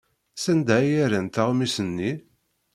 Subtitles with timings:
[0.43, 2.11] Sanda ay rrant aɣmis-nni?